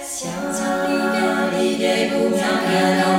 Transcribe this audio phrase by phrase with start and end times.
[0.00, 3.11] Siamo vivi e bubiamo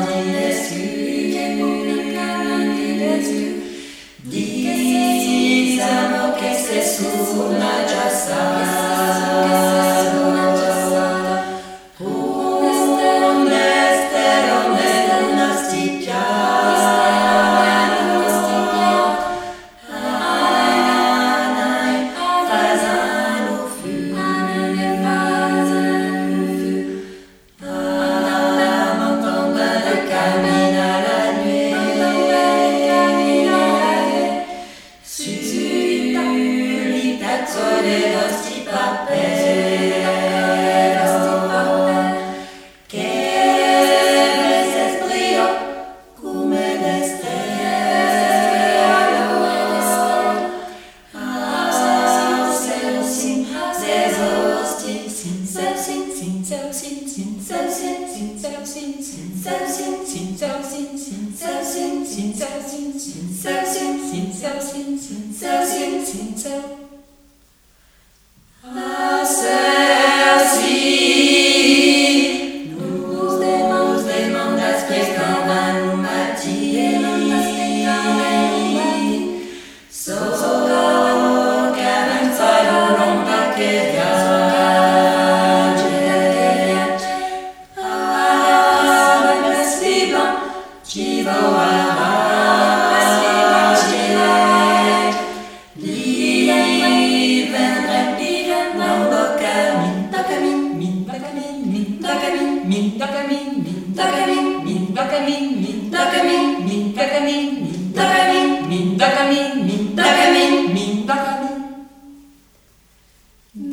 [59.43, 60.22] 三弦急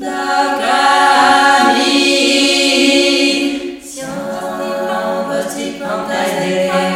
[0.01, 1.97] Dakami,
[3.81, 6.90] siang timbang bersih pantai